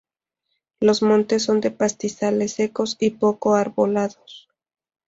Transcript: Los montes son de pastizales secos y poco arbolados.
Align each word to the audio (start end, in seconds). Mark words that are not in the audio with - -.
Los 0.79 1.03
montes 1.03 1.43
son 1.43 1.61
de 1.61 1.69
pastizales 1.69 2.53
secos 2.53 2.97
y 2.99 3.11
poco 3.11 3.53
arbolados. 3.53 4.49